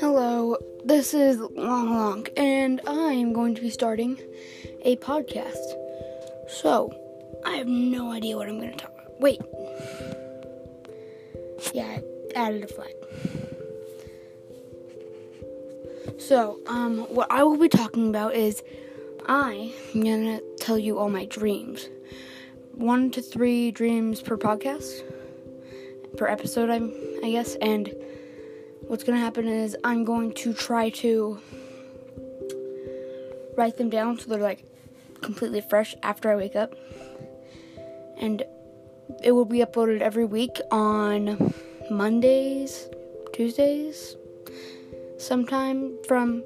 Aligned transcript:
Hello, 0.00 0.56
this 0.84 1.14
is 1.14 1.38
Long 1.38 1.94
Long, 1.94 2.26
and 2.36 2.80
I 2.84 3.12
am 3.12 3.32
going 3.32 3.54
to 3.54 3.60
be 3.60 3.70
starting 3.70 4.20
a 4.82 4.96
podcast. 4.96 5.54
So, 6.48 6.92
I 7.44 7.52
have 7.58 7.68
no 7.68 8.10
idea 8.10 8.36
what 8.36 8.48
I'm 8.48 8.58
going 8.58 8.72
to 8.72 8.76
talk 8.76 8.92
about. 8.92 9.20
Wait. 9.20 9.40
Yeah, 11.72 11.86
I 11.86 12.02
added 12.34 12.64
a 12.64 12.66
flag. 12.66 12.94
So, 16.18 16.58
um, 16.66 16.98
what 17.14 17.30
I 17.30 17.44
will 17.44 17.56
be 17.56 17.68
talking 17.68 18.08
about 18.08 18.34
is 18.34 18.64
I 19.26 19.72
am 19.94 20.02
going 20.02 20.24
to 20.24 20.42
tell 20.58 20.76
you 20.76 20.98
all 20.98 21.08
my 21.08 21.26
dreams. 21.26 21.88
One 22.80 23.10
to 23.10 23.20
three 23.20 23.70
dreams 23.72 24.22
per 24.22 24.38
podcast, 24.38 25.02
per 26.16 26.26
episode, 26.26 26.70
I'm, 26.70 26.90
I 27.22 27.30
guess, 27.30 27.54
and 27.56 27.92
what's 28.86 29.04
going 29.04 29.18
to 29.18 29.22
happen 29.22 29.46
is 29.46 29.76
I'm 29.84 30.02
going 30.02 30.32
to 30.36 30.54
try 30.54 30.88
to 30.88 31.38
write 33.54 33.76
them 33.76 33.90
down 33.90 34.18
so 34.18 34.30
they're 34.30 34.40
like 34.40 34.64
completely 35.20 35.60
fresh 35.60 35.94
after 36.02 36.32
I 36.32 36.36
wake 36.36 36.56
up. 36.56 36.74
And 38.16 38.44
it 39.22 39.32
will 39.32 39.44
be 39.44 39.58
uploaded 39.58 40.00
every 40.00 40.24
week 40.24 40.58
on 40.70 41.52
Mondays, 41.90 42.88
Tuesdays, 43.34 44.16
sometime 45.18 45.98
from 46.08 46.42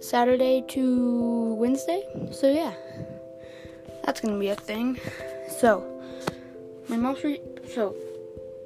Saturday 0.00 0.62
to 0.68 1.54
Wednesday. 1.54 2.02
So, 2.32 2.52
yeah, 2.52 2.74
that's 4.04 4.20
to 4.20 4.38
be 4.38 4.48
a 4.50 4.54
thing. 4.54 5.00
So, 5.48 5.84
my 6.88 6.96
most 6.96 7.24
re- 7.24 7.40
so 7.72 7.94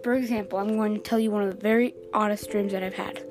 for 0.02 0.14
example, 0.14 0.59
I'm 0.59 0.77
going 0.77 0.95
to 0.95 1.00
tell 1.00 1.20
you 1.20 1.30
one 1.30 1.45
of 1.45 1.54
the 1.54 1.60
very 1.60 1.95
oddest 2.12 2.51
dreams 2.51 2.73
that 2.73 2.82
I've 2.82 2.95
had 2.95 3.23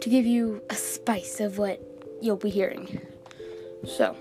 to 0.00 0.10
give 0.10 0.26
you 0.26 0.62
a 0.68 0.74
spice 0.74 1.40
of 1.40 1.58
what 1.58 1.80
you'll 2.20 2.36
be 2.36 2.50
hearing. 2.50 3.00
So, 3.86 4.16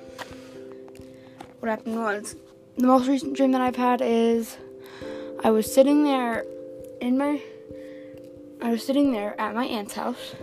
what 1.59 1.69
happened 1.69 1.95
was 1.95 2.35
the 2.77 2.87
most 2.87 3.07
recent 3.07 3.35
dream 3.35 3.51
that 3.53 3.61
I've 3.61 3.75
had 3.75 4.01
is 4.01 4.57
I 5.43 5.51
was 5.51 5.71
sitting 5.71 6.03
there 6.03 6.45
in 7.01 7.17
my 7.17 7.41
I 8.61 8.71
was 8.71 8.85
sitting 8.85 9.13
there 9.13 9.39
at 9.39 9.55
my 9.55 9.65
aunt's 9.65 9.93
house 9.93 10.35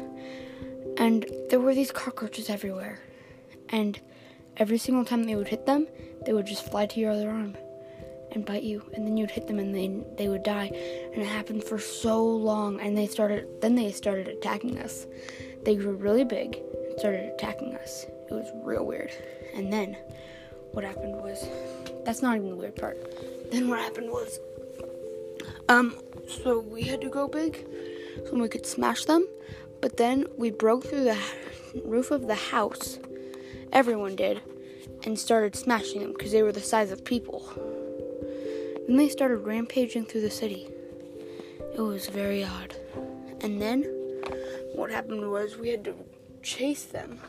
and 0.96 1.26
there 1.50 1.60
were 1.60 1.74
these 1.74 1.92
cockroaches 1.92 2.48
everywhere. 2.48 2.98
And 3.68 4.00
every 4.56 4.78
single 4.78 5.04
time 5.04 5.24
they 5.24 5.34
would 5.34 5.48
hit 5.48 5.66
them, 5.66 5.86
they 6.24 6.32
would 6.32 6.46
just 6.46 6.68
fly 6.70 6.86
to 6.86 7.00
your 7.00 7.12
other 7.12 7.28
arm 7.28 7.56
and 8.36 8.44
bite 8.44 8.62
you, 8.62 8.82
and 8.92 9.06
then 9.06 9.16
you'd 9.16 9.30
hit 9.30 9.48
them 9.48 9.58
and 9.58 9.74
they 9.74 9.88
they 10.16 10.28
would 10.28 10.44
die. 10.44 10.70
And 11.12 11.22
it 11.22 11.26
happened 11.26 11.64
for 11.64 11.78
so 11.78 12.24
long, 12.24 12.80
and 12.80 12.96
they 12.96 13.06
started 13.06 13.48
then 13.60 13.74
they 13.74 13.90
started 13.90 14.28
attacking 14.28 14.78
us. 14.78 15.06
They 15.64 15.74
grew 15.74 15.94
really 15.94 16.22
big 16.22 16.56
and 16.56 16.98
started 16.98 17.32
attacking 17.34 17.74
us. 17.74 18.04
It 18.30 18.32
was 18.32 18.46
real 18.62 18.86
weird. 18.86 19.10
And 19.54 19.72
then 19.72 19.96
what 20.72 20.84
happened 20.84 21.16
was 21.16 21.48
that's 22.04 22.22
not 22.22 22.36
even 22.36 22.50
the 22.50 22.56
weird 22.56 22.76
part. 22.76 22.98
Then 23.50 23.68
what 23.68 23.80
happened 23.80 24.10
was 24.10 24.38
um 25.68 25.96
so 26.28 26.60
we 26.60 26.82
had 26.82 27.00
to 27.00 27.08
go 27.08 27.26
big 27.26 27.66
so 28.26 28.36
we 28.36 28.48
could 28.48 28.66
smash 28.66 29.06
them, 29.06 29.26
but 29.80 29.96
then 29.96 30.26
we 30.36 30.50
broke 30.50 30.84
through 30.84 31.04
the 31.04 31.18
roof 31.84 32.10
of 32.10 32.26
the 32.26 32.34
house. 32.34 32.98
Everyone 33.72 34.14
did 34.14 34.42
and 35.04 35.18
started 35.18 35.56
smashing 35.56 36.00
them 36.02 36.12
because 36.12 36.32
they 36.32 36.42
were 36.42 36.52
the 36.52 36.60
size 36.60 36.90
of 36.90 37.04
people. 37.04 37.48
Then 38.86 38.96
they 38.96 39.08
started 39.08 39.38
rampaging 39.38 40.06
through 40.06 40.22
the 40.22 40.30
city. 40.30 40.68
It 41.74 41.80
was 41.80 42.08
very 42.08 42.44
odd. 42.44 42.76
And 43.40 43.60
then 43.60 43.82
what 44.74 44.90
happened 44.90 45.30
was 45.30 45.56
we 45.56 45.68
had 45.68 45.84
to 45.84 45.94
chase 46.42 46.84
them 46.84 47.20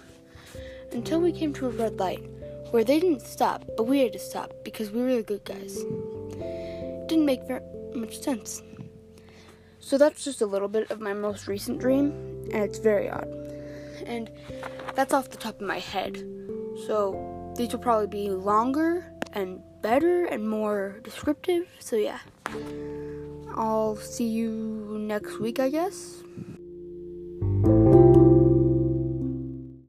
until 0.91 1.19
we 1.19 1.31
came 1.31 1.53
to 1.53 1.67
a 1.67 1.69
red 1.69 1.99
light 1.99 2.23
where 2.71 2.83
they 2.83 2.99
didn't 2.99 3.21
stop, 3.21 3.65
but 3.75 3.83
we 3.83 3.99
had 3.99 4.13
to 4.13 4.19
stop 4.19 4.53
because 4.63 4.91
we 4.91 5.01
were 5.01 5.15
the 5.15 5.23
good 5.23 5.43
guys. 5.45 5.77
It 5.77 7.07
didn't 7.07 7.25
make 7.25 7.43
very 7.47 7.61
much 7.93 8.19
sense. 8.19 8.61
So 9.79 9.97
that's 9.97 10.23
just 10.23 10.41
a 10.41 10.45
little 10.45 10.67
bit 10.67 10.91
of 10.91 10.99
my 10.99 11.13
most 11.13 11.47
recent 11.47 11.79
dream, 11.79 12.11
and 12.51 12.63
it's 12.63 12.79
very 12.79 13.09
odd. 13.09 13.29
And 14.05 14.29
that's 14.95 15.13
off 15.13 15.29
the 15.29 15.37
top 15.37 15.55
of 15.55 15.67
my 15.67 15.79
head. 15.79 16.17
So 16.85 17.53
these 17.55 17.71
will 17.71 17.79
probably 17.79 18.07
be 18.07 18.29
longer 18.29 19.11
and 19.33 19.61
better 19.81 20.25
and 20.25 20.47
more 20.47 20.99
descriptive. 21.03 21.67
So, 21.79 21.95
yeah. 21.95 22.19
I'll 23.55 23.95
see 23.95 24.27
you 24.27 24.97
next 24.99 25.39
week, 25.39 25.59
I 25.59 25.69
guess. 25.69 26.23